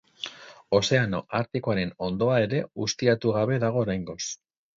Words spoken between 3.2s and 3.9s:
gabe dago